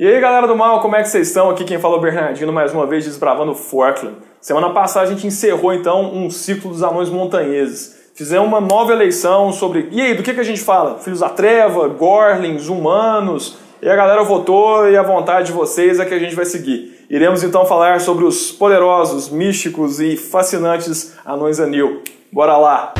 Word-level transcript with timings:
E 0.00 0.06
aí 0.06 0.18
galera 0.18 0.46
do 0.46 0.56
mal, 0.56 0.80
como 0.80 0.96
é 0.96 1.02
que 1.02 1.10
vocês 1.10 1.28
estão? 1.28 1.50
Aqui 1.50 1.62
quem 1.62 1.78
fala 1.78 1.96
é 1.96 1.98
o 1.98 2.00
Bernardino, 2.00 2.50
mais 2.50 2.72
uma 2.72 2.86
vez 2.86 3.04
desbravando 3.04 3.54
Forkland. 3.54 4.16
Semana 4.40 4.70
passada 4.70 5.04
a 5.04 5.10
gente 5.10 5.26
encerrou 5.26 5.74
então 5.74 6.14
um 6.14 6.30
ciclo 6.30 6.70
dos 6.70 6.82
anões 6.82 7.10
montanheses. 7.10 8.00
Fizemos 8.14 8.48
uma 8.48 8.62
nova 8.62 8.94
eleição 8.94 9.52
sobre. 9.52 9.88
E 9.92 10.00
aí, 10.00 10.14
do 10.14 10.22
que, 10.22 10.32
que 10.32 10.40
a 10.40 10.42
gente 10.42 10.62
fala? 10.62 10.96
Filhos 11.00 11.20
da 11.20 11.28
Treva, 11.28 11.86
Gorlings, 11.86 12.70
humanos. 12.70 13.58
E 13.82 13.90
a 13.90 13.94
galera 13.94 14.24
votou 14.24 14.88
e 14.88 14.96
a 14.96 15.02
vontade 15.02 15.48
de 15.48 15.52
vocês 15.52 16.00
é 16.00 16.06
que 16.06 16.14
a 16.14 16.18
gente 16.18 16.34
vai 16.34 16.46
seguir. 16.46 17.04
Iremos 17.10 17.42
então 17.42 17.66
falar 17.66 18.00
sobre 18.00 18.24
os 18.24 18.50
poderosos, 18.50 19.28
místicos 19.28 20.00
e 20.00 20.16
fascinantes 20.16 21.14
anões 21.26 21.60
anil. 21.60 22.02
Bora 22.32 22.56
lá! 22.56 22.94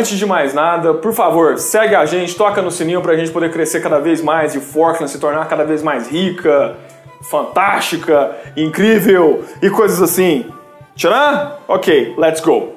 Antes 0.00 0.18
de 0.18 0.24
mais 0.24 0.54
nada, 0.54 0.94
por 0.94 1.12
favor, 1.12 1.58
segue 1.58 1.94
a 1.94 2.06
gente, 2.06 2.34
toca 2.34 2.62
no 2.62 2.70
sininho 2.70 3.02
para 3.02 3.12
a 3.12 3.16
gente 3.18 3.30
poder 3.30 3.52
crescer 3.52 3.82
cada 3.82 3.98
vez 3.98 4.22
mais 4.22 4.54
e 4.54 4.58
Forkland 4.58 5.12
se 5.12 5.18
tornar 5.18 5.46
cada 5.46 5.62
vez 5.62 5.82
mais 5.82 6.08
rica, 6.08 6.74
fantástica, 7.30 8.34
incrível 8.56 9.44
e 9.60 9.68
coisas 9.68 10.00
assim. 10.00 10.46
Tcharam? 10.96 11.52
Ok, 11.68 12.14
let's 12.16 12.40
go. 12.40 12.76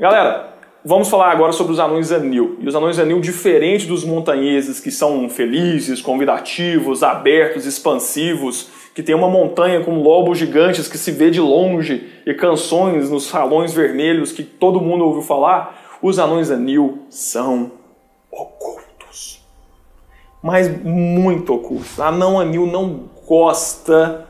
Galera, 0.00 0.52
vamos 0.84 1.08
falar 1.08 1.30
agora 1.30 1.52
sobre 1.52 1.74
os 1.74 1.78
anões 1.78 2.10
anil. 2.10 2.58
E 2.58 2.66
os 2.66 2.74
anões 2.74 2.98
anil, 2.98 3.20
diferente 3.20 3.86
dos 3.86 4.04
montanheses, 4.04 4.80
que 4.80 4.90
são 4.90 5.28
felizes, 5.28 6.02
convidativos, 6.02 7.04
abertos, 7.04 7.66
expansivos, 7.66 8.68
que 8.92 9.02
tem 9.04 9.14
uma 9.14 9.28
montanha 9.28 9.80
com 9.84 10.02
lobos 10.02 10.38
gigantes 10.38 10.88
que 10.88 10.98
se 10.98 11.12
vê 11.12 11.30
de 11.30 11.40
longe 11.40 12.08
e 12.26 12.34
canções 12.34 13.10
nos 13.10 13.26
salões 13.26 13.72
vermelhos 13.72 14.32
que 14.32 14.42
todo 14.42 14.80
mundo 14.80 15.04
ouviu 15.04 15.22
falar 15.22 15.83
os 16.04 16.18
anões 16.18 16.50
anil 16.50 16.98
são 17.08 17.72
ocultos. 18.30 19.42
Mas 20.42 20.68
muito 20.82 21.54
ocultos. 21.54 21.98
Anão 21.98 22.38
anil 22.38 22.66
não 22.66 23.08
gosta 23.26 24.26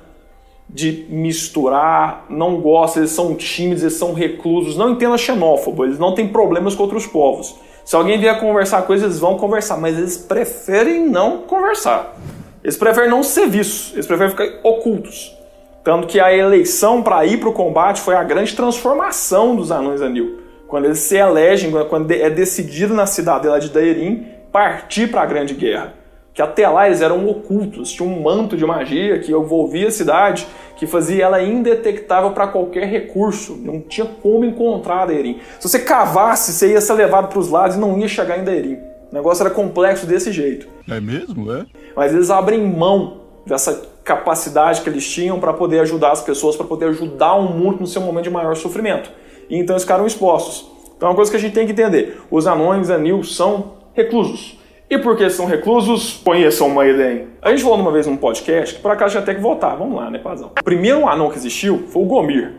de 0.70 1.04
misturar, 1.10 2.26
não 2.30 2.60
gosta, 2.60 3.00
eles 3.00 3.10
são 3.10 3.34
tímidos, 3.34 3.82
eles 3.82 3.94
são 3.94 4.14
reclusos. 4.14 4.76
Não 4.76 4.90
entenda 4.90 5.18
xenófobo, 5.18 5.84
eles 5.84 5.98
não 5.98 6.14
têm 6.14 6.28
problemas 6.28 6.76
com 6.76 6.84
outros 6.84 7.08
povos. 7.08 7.56
Se 7.84 7.96
alguém 7.96 8.20
vier 8.20 8.38
conversar 8.38 8.82
com 8.82 8.92
eles, 8.92 9.02
eles 9.02 9.18
vão 9.18 9.36
conversar, 9.36 9.76
mas 9.76 9.98
eles 9.98 10.16
preferem 10.16 11.04
não 11.04 11.38
conversar. 11.38 12.16
Eles 12.62 12.76
preferem 12.76 13.10
não 13.10 13.24
ser 13.24 13.48
vistos, 13.48 13.92
eles 13.94 14.06
preferem 14.06 14.30
ficar 14.30 14.60
ocultos. 14.62 15.36
Tanto 15.82 16.06
que 16.06 16.20
a 16.20 16.32
eleição 16.32 17.02
para 17.02 17.26
ir 17.26 17.40
para 17.40 17.48
o 17.48 17.52
combate 17.52 18.00
foi 18.00 18.14
a 18.14 18.22
grande 18.22 18.54
transformação 18.54 19.56
dos 19.56 19.72
anões 19.72 20.00
anil 20.00 20.43
quando 20.68 20.86
eles 20.86 20.98
se 20.98 21.16
elegem, 21.16 21.70
quando 21.88 22.10
é 22.10 22.30
decidido 22.30 22.94
na 22.94 23.06
cidadela 23.06 23.60
de 23.60 23.70
Daerim 23.70 24.26
partir 24.50 25.08
para 25.08 25.22
a 25.22 25.26
Grande 25.26 25.54
Guerra. 25.54 25.94
Que 26.32 26.42
até 26.42 26.68
lá 26.68 26.86
eles 26.86 27.00
eram 27.00 27.28
ocultos, 27.28 27.92
tinha 27.92 28.08
um 28.08 28.22
manto 28.22 28.56
de 28.56 28.66
magia 28.66 29.20
que 29.20 29.30
envolvia 29.30 29.86
a 29.86 29.90
cidade, 29.90 30.46
que 30.76 30.86
fazia 30.86 31.24
ela 31.24 31.40
indetectável 31.40 32.32
para 32.32 32.48
qualquer 32.48 32.86
recurso. 32.86 33.56
Não 33.56 33.80
tinha 33.80 34.06
como 34.06 34.44
encontrar 34.44 35.06
Daerim. 35.06 35.38
Se 35.60 35.68
você 35.68 35.78
cavasse, 35.78 36.52
você 36.52 36.72
ia 36.72 36.80
ser 36.80 36.94
levado 36.94 37.28
para 37.28 37.38
os 37.38 37.48
lados 37.48 37.76
e 37.76 37.78
não 37.78 37.96
ia 37.98 38.08
chegar 38.08 38.38
em 38.38 38.44
Daerim. 38.44 38.78
O 39.12 39.14
negócio 39.14 39.44
era 39.44 39.54
complexo 39.54 40.06
desse 40.06 40.32
jeito. 40.32 40.66
É 40.88 41.00
mesmo, 41.00 41.52
é? 41.52 41.66
Mas 41.94 42.12
eles 42.12 42.30
abrem 42.30 42.60
mão 42.60 43.20
dessa 43.46 43.82
capacidade 44.02 44.80
que 44.80 44.88
eles 44.88 45.08
tinham 45.08 45.38
para 45.38 45.52
poder 45.52 45.80
ajudar 45.80 46.10
as 46.10 46.20
pessoas, 46.20 46.56
para 46.56 46.66
poder 46.66 46.86
ajudar 46.86 47.34
o 47.34 47.42
mundo 47.42 47.80
no 47.80 47.86
seu 47.86 48.02
momento 48.02 48.24
de 48.24 48.30
maior 48.30 48.56
sofrimento 48.56 49.10
e 49.48 49.58
então 49.58 49.74
eles 49.74 49.82
ficaram 49.82 50.06
expostos. 50.06 50.70
Então 50.96 51.08
é 51.08 51.10
uma 51.10 51.16
coisa 51.16 51.30
que 51.30 51.36
a 51.36 51.40
gente 51.40 51.52
tem 51.52 51.66
que 51.66 51.72
entender: 51.72 52.20
os 52.30 52.46
anões 52.46 52.90
anil 52.90 53.22
são 53.22 53.74
reclusos. 53.92 54.58
E 54.88 54.98
por 54.98 55.16
que 55.16 55.28
são 55.30 55.46
reclusos? 55.46 56.20
Conheçam 56.24 56.68
uma 56.68 56.86
ideia. 56.86 57.26
A 57.40 57.50
gente 57.50 57.62
falou 57.62 57.78
uma 57.78 57.90
vez 57.90 58.06
num 58.06 58.16
podcast 58.16 58.74
que 58.74 58.82
por 58.82 58.90
acaso 58.90 59.14
já 59.14 59.22
tem 59.22 59.34
que 59.34 59.40
voltar. 59.40 59.74
Vamos 59.74 59.96
lá, 59.96 60.10
né, 60.10 60.18
Pazão? 60.18 60.52
O 60.60 60.64
primeiro 60.64 61.08
anão 61.08 61.30
que 61.30 61.36
existiu 61.36 61.84
foi 61.88 62.02
o 62.02 62.06
Gomir. 62.06 62.52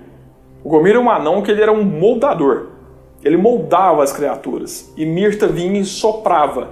O 0.63 0.69
Gomir 0.69 0.95
é 0.95 0.99
um 0.99 1.09
anão 1.09 1.41
que 1.41 1.51
ele 1.51 1.61
era 1.61 1.71
um 1.71 1.83
moldador. 1.83 2.67
Ele 3.23 3.37
moldava 3.37 4.03
as 4.03 4.11
criaturas. 4.11 4.91
E 4.97 5.05
Mirta 5.05 5.47
vinha 5.47 5.79
e 5.79 5.85
soprava. 5.85 6.69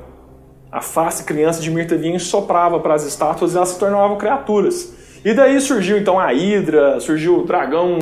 A 0.71 0.81
face 0.81 1.23
criança 1.23 1.61
de 1.61 1.69
Mirta 1.69 1.95
vinha 1.95 2.17
e 2.17 2.19
soprava 2.19 2.79
para 2.79 2.95
as 2.95 3.05
estátuas 3.05 3.53
e 3.53 3.57
elas 3.57 3.69
se 3.69 3.79
tornavam 3.79 4.17
criaturas. 4.17 5.21
E 5.23 5.33
daí 5.33 5.61
surgiu 5.61 5.97
então 5.97 6.19
a 6.19 6.33
Hidra, 6.33 6.99
surgiu 6.99 7.39
o 7.39 7.45
dragão 7.45 7.99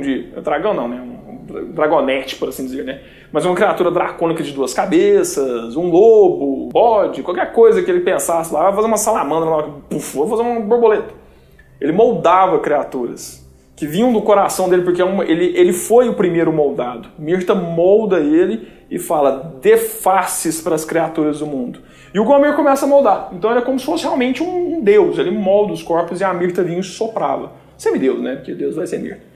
de. 0.00 0.22
Dragão 0.42 0.74
não, 0.74 0.88
né? 0.88 1.15
Dragonete, 1.46 2.36
por 2.36 2.48
assim 2.48 2.64
dizer, 2.64 2.84
né? 2.84 3.00
Mas 3.32 3.44
uma 3.44 3.54
criatura 3.54 3.90
dracônica 3.90 4.42
de 4.42 4.52
duas 4.52 4.74
cabeças, 4.74 5.76
um 5.76 5.88
lobo, 5.88 6.68
bode, 6.72 7.22
qualquer 7.22 7.52
coisa 7.52 7.82
que 7.82 7.90
ele 7.90 8.00
pensasse 8.00 8.52
lá, 8.52 8.64
vai 8.64 8.74
fazer 8.74 8.86
uma 8.86 8.96
salamandra 8.96 9.50
lá, 9.50 9.68
vou 9.90 10.28
fazer 10.28 10.42
uma 10.42 10.60
borboleta. 10.60 11.14
Ele 11.80 11.92
moldava 11.92 12.58
criaturas 12.58 13.46
que 13.76 13.86
vinham 13.86 14.12
do 14.12 14.22
coração 14.22 14.68
dele, 14.68 14.82
porque 14.82 15.02
é 15.02 15.06
ele, 15.28 15.52
ele 15.56 15.72
foi 15.72 16.08
o 16.08 16.14
primeiro 16.14 16.52
moldado. 16.52 17.10
Mirta 17.18 17.54
molda 17.54 18.18
ele 18.18 18.66
e 18.90 18.98
fala: 18.98 19.54
dê 19.60 19.76
faces 19.76 20.60
para 20.62 20.74
as 20.74 20.84
criaturas 20.84 21.40
do 21.40 21.46
mundo. 21.46 21.80
E 22.14 22.18
o 22.18 22.24
Gomer 22.24 22.54
começa 22.56 22.86
a 22.86 22.88
moldar. 22.88 23.28
Então 23.32 23.50
ele 23.50 23.60
é 23.60 23.62
como 23.62 23.78
se 23.78 23.84
fosse 23.84 24.04
realmente 24.04 24.42
um, 24.42 24.76
um 24.76 24.80
deus. 24.80 25.18
Ele 25.18 25.30
molda 25.30 25.74
os 25.74 25.82
corpos 25.82 26.20
e 26.20 26.24
a 26.24 26.32
Mirta 26.32 26.62
vinha 26.62 26.80
e 26.80 26.82
soprava. 26.82 27.52
Semideus, 27.76 28.22
né? 28.22 28.36
Porque 28.36 28.54
Deus 28.54 28.74
vai 28.74 28.86
ser 28.86 28.98
Mirta. 28.98 29.35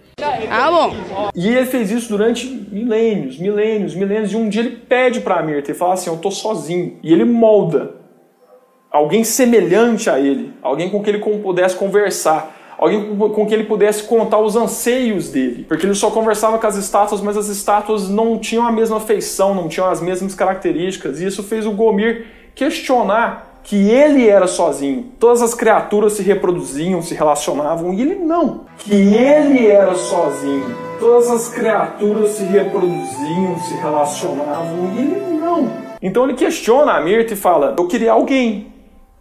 Ah, 0.51 0.71
bom. 0.71 1.31
E 1.35 1.49
ele 1.49 1.67
fez 1.67 1.91
isso 1.91 2.09
durante 2.09 2.47
milênios, 2.47 3.39
milênios, 3.39 3.95
milênios. 3.95 4.33
E 4.33 4.37
um 4.37 4.49
dia 4.49 4.63
ele 4.63 4.77
pede 4.77 5.21
para 5.21 5.43
Mirta 5.43 5.71
e 5.71 5.75
fala 5.75 5.95
assim: 5.95 6.11
Eu 6.11 6.17
tô 6.17 6.31
sozinho. 6.31 6.99
E 7.03 7.13
ele 7.13 7.25
molda 7.25 7.95
alguém 8.91 9.23
semelhante 9.23 10.11
a 10.11 10.19
ele, 10.19 10.53
alguém 10.61 10.91
com 10.91 11.03
quem 11.03 11.15
ele 11.15 11.23
pudesse 11.43 11.77
conversar. 11.77 12.57
Alguém 12.77 13.15
com 13.15 13.47
quem 13.47 13.59
ele 13.59 13.65
pudesse 13.65 14.05
contar 14.05 14.39
os 14.39 14.57
anseios 14.57 15.29
dele. 15.29 15.65
Porque 15.69 15.85
ele 15.85 15.95
só 15.95 16.11
conversava 16.11 16.59
com 16.59 16.67
as 16.67 16.77
estátuas, 16.77 17.21
mas 17.21 17.37
as 17.37 17.49
estátuas 17.49 18.09
não 18.09 18.39
tinham 18.39 18.67
a 18.67 18.73
mesma 18.73 18.99
feição, 18.99 19.55
não 19.55 19.69
tinham 19.69 19.87
as 19.87 20.01
mesmas 20.01 20.35
características. 20.35 21.21
E 21.21 21.27
isso 21.27 21.43
fez 21.43 21.67
o 21.67 21.73
Gomir 21.73 22.27
questionar 22.55 23.50
que 23.62 23.91
ele 23.91 24.28
era 24.28 24.47
sozinho. 24.47 25.12
Todas 25.19 25.43
as 25.43 25.54
criaturas 25.54 26.15
se 26.15 26.22
reproduziam, 26.22 27.03
se 27.03 27.15
relacionavam, 27.15 27.93
e 27.94 28.00
ele 28.00 28.16
não. 28.16 28.62
Que 28.78 28.94
ele 28.94 29.66
era 29.66 29.94
sozinho. 29.94 30.75
Todas 30.98 31.31
as 31.31 31.48
criaturas 31.48 32.31
se 32.31 32.44
reproduziam, 32.44 33.59
se 33.60 33.75
relacionavam, 33.75 34.93
e 34.94 34.98
ele 34.98 35.38
não. 35.38 35.71
Então 36.03 36.25
ele 36.25 36.34
questiona 36.34 36.93
a 36.93 37.00
Mirta 37.00 37.34
e 37.34 37.37
fala: 37.37 37.75
Eu 37.78 37.87
queria 37.87 38.12
alguém. 38.12 38.69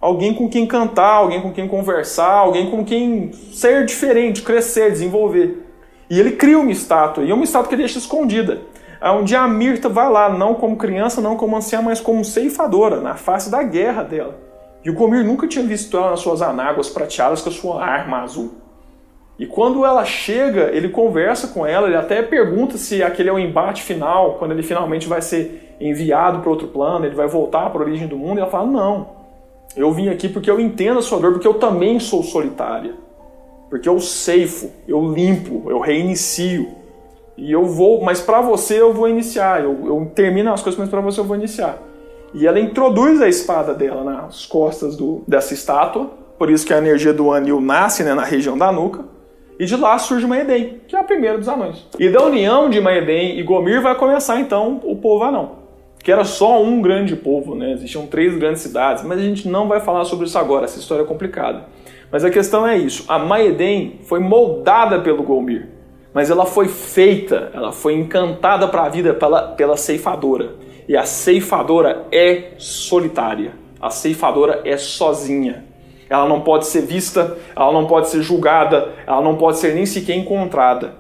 Alguém 0.01 0.33
com 0.33 0.47
quem 0.47 0.66
cantar, 0.66 1.16
alguém 1.16 1.41
com 1.41 1.51
quem 1.51 1.67
conversar, 1.67 2.31
alguém 2.31 2.71
com 2.71 2.85
quem 2.85 3.31
ser 3.51 3.85
diferente, 3.85 4.41
crescer, 4.41 4.91
desenvolver. 4.91 5.66
E 6.09 6.17
ele 6.17 6.31
cria 6.31 6.57
uma 6.57 6.71
estátua, 6.71 7.23
e 7.23 7.31
é 7.31 7.33
uma 7.33 7.44
estátua 7.44 7.67
que 7.67 7.75
ele 7.75 7.83
deixa 7.83 8.00
escondida. 8.00 8.61
Onde 9.02 9.36
a 9.36 9.48
Mirta 9.48 9.88
vai 9.88 10.10
lá, 10.10 10.30
não 10.30 10.56
como 10.56 10.76
criança, 10.76 11.22
não 11.22 11.38
como 11.38 11.56
anciã, 11.56 11.82
mas 11.82 12.02
como 12.02 12.26
ceifadora, 12.26 13.00
na 13.00 13.16
face 13.16 13.50
da 13.50 13.64
guerra 13.64 14.04
dela. 14.04 14.36
E 14.84 14.90
o 14.90 14.94
Gomir 14.94 15.26
nunca 15.26 15.48
tinha 15.48 15.66
visto 15.66 15.96
ela 15.98 16.12
nas 16.12 16.20
suas 16.20 16.42
anáguas 16.42 16.90
prateadas 16.90 17.42
com 17.42 17.50
a 17.50 17.54
sua 17.54 17.84
arma 17.84 18.22
azul. 18.22 18.54
E 19.38 19.46
quando 19.46 19.86
ela 19.86 20.04
chega, 20.04 20.70
ele 20.74 20.90
conversa 20.90 21.48
com 21.48 21.66
ela, 21.66 21.88
ele 21.88 21.96
até 21.96 22.22
pergunta 22.22 22.78
se 22.78 23.02
aquele 23.02 23.30
é 23.30 23.34
o 23.34 23.40
embate 23.40 23.84
final, 23.84 24.34
quando 24.34 24.52
ele 24.52 24.64
finalmente 24.64 25.08
vai 25.08 25.22
ser 25.22 25.78
enviado 25.80 26.40
para 26.40 26.50
outro 26.50 26.68
plano, 26.68 27.06
ele 27.06 27.16
vai 27.16 27.28
voltar 27.28 27.70
para 27.70 27.81
a 27.81 27.86
origem 27.86 28.06
do 28.06 28.18
mundo, 28.18 28.38
e 28.38 28.42
ela 28.42 28.50
fala: 28.50 28.66
Não, 28.66 29.08
eu 29.78 29.92
vim 29.94 30.10
aqui 30.10 30.28
porque 30.28 30.52
eu 30.52 30.60
entendo 30.60 31.00
a 31.00 31.02
sua 31.02 31.20
dor, 31.20 31.31
porque 31.31 31.48
eu 31.48 31.54
também 31.54 32.00
sou 32.00 32.22
solitária. 32.22 32.94
Porque 33.70 33.88
eu 33.88 34.00
ceifo, 34.00 34.72
eu 34.88 35.14
limpo, 35.14 35.69
eu 35.69 35.80
reinicio. 35.80 36.79
E 37.39 37.51
eu 37.53 37.63
vou, 37.63 38.01
mas 38.03 38.19
para 38.19 38.41
você 38.41 38.81
eu 38.81 38.94
vou 38.94 39.07
iniciar. 39.07 39.63
Eu, 39.63 39.86
eu 39.86 40.12
termino 40.13 40.51
as 40.51 40.62
coisas, 40.62 40.77
mas 40.77 40.89
para 40.89 41.00
você 41.00 41.21
eu 41.21 41.24
vou 41.24 41.38
iniciar. 41.38 41.81
E 42.33 42.45
ela 42.45 42.59
introduz 42.59 43.21
a 43.21 43.30
espada 43.30 43.74
dela 43.74 44.03
nas 44.03 44.45
costas 44.45 44.97
do, 44.97 45.24
dessa 45.25 45.53
estátua. 45.53 46.12
Por 46.38 46.50
isso 46.50 46.65
que 46.65 46.74
a 46.74 46.77
energia 46.77 47.13
do 47.13 47.31
Anil 47.31 47.62
nasce 47.62 48.03
né, 48.03 48.13
na 48.13 48.24
região 48.24 48.57
da 48.57 48.71
nuca. 48.71 49.06
E 49.57 49.65
de 49.65 49.75
lá 49.75 49.97
surge 49.97 50.27
Maeden, 50.27 50.81
que 50.88 50.95
é 50.95 51.00
a 51.00 51.03
primeira 51.03 51.38
dos 51.38 51.47
anões. 51.47 51.86
E 51.97 52.09
da 52.09 52.24
união 52.24 52.69
de 52.69 52.80
Maeden 52.81 53.39
e 53.39 53.44
Gomir 53.44 53.81
vai 53.81 53.95
começar 53.95 54.39
então 54.39 54.81
o 54.83 54.97
povo 54.97 55.24
anão. 55.24 55.59
Que 56.03 56.12
era 56.12 56.25
só 56.25 56.62
um 56.62 56.81
grande 56.81 57.15
povo, 57.15 57.56
né? 57.56 57.71
Existiam 57.74 58.06
três 58.06 58.38
grandes 58.38 58.62
cidades, 58.62 59.03
mas 59.03 59.19
a 59.19 59.24
gente 59.24 59.47
não 59.47 59.68
vai 59.68 59.80
falar 59.80 60.06
sobre 60.06 60.25
isso 60.27 60.38
agora, 60.38 60.65
essa 60.65 60.80
história 60.80 61.03
é 61.03 61.06
complicada. 61.06 61.65
Mas 62.09 62.24
a 62.24 62.30
questão 62.30 62.65
é 62.65 62.77
isso: 62.77 63.03
a 63.09 63.19
Maeden 63.19 64.00
foi 64.03 64.19
moldada 64.19 65.01
pelo 65.01 65.24
Gomir 65.24 65.79
mas 66.13 66.29
ela 66.29 66.45
foi 66.45 66.67
feita, 66.67 67.51
ela 67.53 67.71
foi 67.71 67.94
encantada 67.94 68.67
para 68.67 68.83
a 68.83 68.89
vida 68.89 69.13
pela, 69.13 69.50
pela 69.50 69.77
ceifadora. 69.77 70.56
E 70.88 70.97
a 70.97 71.06
ceifadora 71.06 72.07
é 72.11 72.53
solitária, 72.57 73.53
a 73.79 73.89
ceifadora 73.89 74.61
é 74.65 74.75
sozinha. 74.77 75.65
ela 76.09 76.27
não 76.27 76.41
pode 76.41 76.65
ser 76.65 76.81
vista, 76.81 77.38
ela 77.56 77.71
não 77.71 77.85
pode 77.85 78.09
ser 78.09 78.23
julgada, 78.23 78.89
ela 79.06 79.21
não 79.21 79.35
pode 79.35 79.59
ser 79.59 79.75
nem 79.75 79.85
sequer 79.85 80.15
encontrada. 80.15 80.95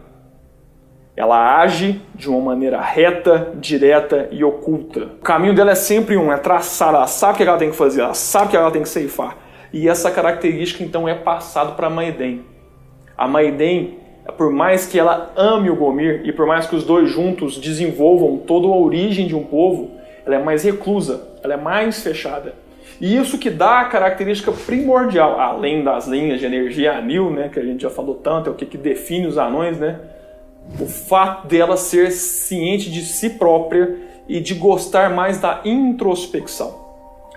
Ela 1.19 1.59
age 1.59 2.01
de 2.15 2.29
uma 2.29 2.39
maneira 2.39 2.79
reta, 2.79 3.51
direta 3.55 4.29
e 4.31 4.41
oculta. 4.41 5.05
O 5.19 5.21
caminho 5.21 5.53
dela 5.53 5.71
é 5.71 5.75
sempre 5.75 6.15
um, 6.15 6.31
é 6.31 6.37
traçar. 6.37 6.93
Ela 6.93 7.07
sabe 7.07 7.33
o 7.33 7.37
que 7.37 7.43
ela 7.43 7.57
tem 7.57 7.71
que 7.71 7.75
fazer, 7.75 8.01
ela 8.01 8.13
sabe 8.13 8.45
o 8.45 8.49
que 8.51 8.55
ela 8.55 8.71
tem 8.71 8.83
que 8.83 8.87
ceifar. 8.87 9.35
E 9.73 9.89
essa 9.89 10.09
característica 10.09 10.81
então 10.81 11.09
é 11.09 11.13
passada 11.13 11.71
para 11.71 11.87
a 11.87 11.89
Maedem. 11.89 12.45
A 13.17 13.27
Maedem, 13.27 13.99
por 14.31 14.51
mais 14.51 14.85
que 14.85 14.99
ela 14.99 15.31
ame 15.35 15.69
o 15.69 15.75
Gomir 15.75 16.21
e 16.23 16.31
por 16.31 16.45
mais 16.45 16.67
que 16.67 16.75
os 16.75 16.83
dois 16.83 17.09
juntos 17.09 17.57
desenvolvam 17.57 18.37
toda 18.37 18.67
a 18.67 18.75
origem 18.75 19.27
de 19.27 19.35
um 19.35 19.43
povo, 19.43 19.91
ela 20.25 20.35
é 20.35 20.43
mais 20.43 20.63
reclusa, 20.63 21.27
ela 21.43 21.53
é 21.53 21.57
mais 21.57 22.01
fechada. 22.01 22.53
E 22.99 23.15
isso 23.15 23.37
que 23.37 23.49
dá 23.49 23.79
a 23.79 23.85
característica 23.85 24.51
primordial, 24.51 25.39
além 25.39 25.83
das 25.83 26.05
linhas 26.05 26.39
de 26.39 26.45
energia 26.45 26.97
anil, 26.97 27.29
né, 27.29 27.49
que 27.51 27.59
a 27.59 27.63
gente 27.63 27.81
já 27.81 27.89
falou 27.89 28.15
tanto, 28.15 28.49
é 28.49 28.53
o 28.53 28.55
que, 28.55 28.65
que 28.65 28.77
define 28.77 29.25
os 29.25 29.37
anões, 29.37 29.77
né? 29.77 29.99
o 30.77 30.85
fato 30.85 31.47
dela 31.47 31.77
ser 31.77 32.11
ciente 32.11 32.91
de 32.91 33.01
si 33.01 33.31
própria 33.31 33.97
e 34.27 34.39
de 34.39 34.53
gostar 34.53 35.09
mais 35.09 35.39
da 35.39 35.61
introspecção. 35.65 36.87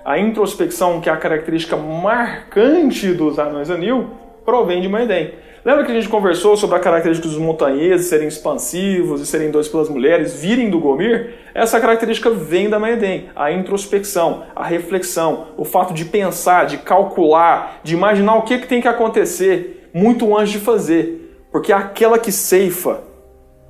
A 0.04 0.18
introspecção, 0.18 1.00
que 1.00 1.08
é 1.08 1.12
a 1.12 1.16
característica 1.16 1.76
marcante 1.76 3.12
dos 3.12 3.38
anões 3.38 3.70
anil, 3.70 4.10
provém 4.44 4.80
de 4.80 4.88
Maedem. 4.88 5.34
Lembra 5.64 5.84
que 5.84 5.92
a 5.92 5.94
gente 5.94 6.08
conversou 6.08 6.56
sobre 6.56 6.76
a 6.76 6.80
característica 6.80 7.28
dos 7.28 7.38
montanheses 7.38 8.08
serem 8.08 8.26
expansivos 8.26 9.20
e 9.20 9.26
serem 9.26 9.50
dois 9.50 9.68
pelas 9.68 9.88
mulheres, 9.88 10.34
virem 10.34 10.68
do 10.68 10.80
Gomir? 10.80 11.34
Essa 11.54 11.80
característica 11.80 12.30
vem 12.30 12.68
da 12.68 12.80
Maedem, 12.80 13.30
a 13.36 13.52
introspecção, 13.52 14.42
a 14.56 14.64
reflexão, 14.64 15.48
o 15.56 15.64
fato 15.64 15.94
de 15.94 16.04
pensar, 16.04 16.66
de 16.66 16.78
calcular, 16.78 17.80
de 17.84 17.94
imaginar 17.94 18.34
o 18.36 18.42
que, 18.42 18.58
que 18.58 18.66
tem 18.66 18.80
que 18.80 18.88
acontecer 18.88 19.88
muito 19.94 20.36
antes 20.36 20.52
de 20.52 20.58
fazer. 20.58 21.46
Porque 21.52 21.72
é 21.72 21.76
aquela 21.76 22.18
que 22.18 22.32
ceifa, 22.32 23.02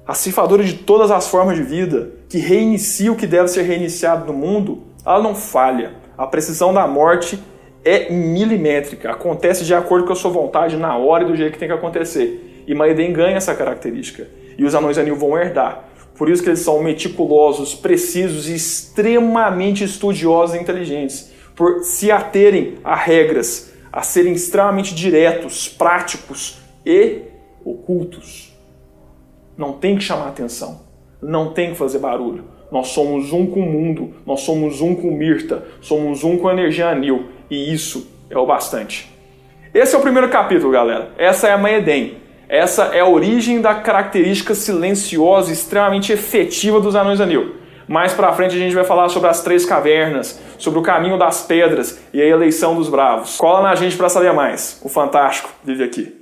a 0.07 0.15
ceifadora 0.15 0.65
de 0.65 0.75
todas 0.75 1.11
as 1.11 1.29
formas 1.29 1.57
de 1.57 1.63
vida, 1.63 2.11
que 2.29 2.39
reinicia 2.39 3.13
o 3.13 3.17
que 3.17 3.27
deve 3.27 3.49
ser 3.49 3.63
reiniciado 3.63 4.33
no 4.33 4.39
mundo, 4.39 4.85
ela 5.05 5.23
não 5.23 5.35
falha. 5.35 5.93
A 6.17 6.27
precisão 6.27 6.73
da 6.73 6.87
morte 6.87 7.39
é 7.84 8.11
milimétrica, 8.11 9.11
acontece 9.11 9.64
de 9.64 9.75
acordo 9.75 10.06
com 10.06 10.12
a 10.12 10.17
sua 10.17 10.31
vontade, 10.31 10.76
na 10.76 10.96
hora 10.96 11.25
e 11.25 11.26
do 11.26 11.37
jeito 11.37 11.52
que 11.52 11.58
tem 11.58 11.69
que 11.69 11.75
acontecer. 11.75 12.64
E 12.67 12.75
Maeden 12.75 13.12
ganha 13.12 13.37
essa 13.37 13.55
característica. 13.55 14.29
E 14.56 14.64
os 14.64 14.75
anões 14.75 14.99
anil 14.99 15.17
vão 15.17 15.37
herdar. 15.37 15.88
Por 16.17 16.29
isso 16.29 16.43
que 16.43 16.49
eles 16.49 16.61
são 16.61 16.82
meticulosos, 16.82 17.75
precisos 17.75 18.49
e 18.49 18.55
extremamente 18.55 19.82
estudiosos 19.82 20.55
e 20.55 20.61
inteligentes. 20.61 21.32
Por 21.56 21.82
se 21.82 22.11
aterem 22.11 22.79
a 22.84 22.94
regras, 22.94 23.73
a 23.93 24.02
serem 24.02 24.32
extremamente 24.32 24.94
diretos, 24.94 25.69
práticos 25.69 26.58
e 26.87 27.23
ocultos. 27.64 28.56
Não 29.56 29.73
tem 29.73 29.96
que 29.96 30.05
chamar 30.05 30.28
atenção. 30.28 30.82
Não 31.20 31.52
tem 31.52 31.70
que 31.70 31.76
fazer 31.76 31.99
barulho. 31.99 32.44
Nós 32.73 32.89
somos 32.89 33.35
um 33.35 33.47
com 33.47 33.61
o 33.61 33.71
mundo, 33.71 34.15
nós 34.27 34.41
somos 34.41 34.81
um 34.81 34.95
com 34.95 35.11
Mirta, 35.11 35.63
somos 35.83 36.25
um 36.25 36.39
com 36.39 36.49
a 36.49 36.53
energia 36.55 36.89
anil. 36.89 37.27
E 37.51 37.73
isso 37.73 38.11
é 38.31 38.39
o 38.39 38.47
bastante. 38.47 39.13
Esse 39.75 39.95
é 39.95 39.99
o 39.99 40.01
primeiro 40.01 40.31
capítulo, 40.31 40.73
galera. 40.73 41.11
Essa 41.19 41.49
é 41.49 41.53
a 41.53 41.59
Maedem. 41.59 42.15
Essa 42.49 42.85
é 42.95 43.01
a 43.01 43.07
origem 43.07 43.61
da 43.61 43.75
característica 43.75 44.55
silenciosa 44.55 45.51
e 45.51 45.53
extremamente 45.53 46.13
efetiva 46.13 46.81
dos 46.81 46.97
anões 46.97 47.21
anil. 47.21 47.57
Mais 47.87 48.15
pra 48.15 48.33
frente 48.33 48.57
a 48.57 48.59
gente 48.59 48.75
vai 48.75 48.85
falar 48.85 49.11
sobre 49.11 49.29
as 49.29 49.43
três 49.43 49.67
cavernas, 49.67 50.41
sobre 50.57 50.79
o 50.79 50.83
caminho 50.83 51.19
das 51.19 51.43
pedras 51.43 52.03
e 52.13 52.23
a 52.23 52.25
eleição 52.25 52.75
dos 52.75 52.89
bravos. 52.89 53.37
Cola 53.37 53.63
na 53.63 53.75
gente 53.75 53.99
para 53.99 54.09
saber 54.09 54.33
mais. 54.33 54.81
O 54.83 54.89
Fantástico 54.89 55.51
vive 55.63 55.85
aqui. 55.85 56.22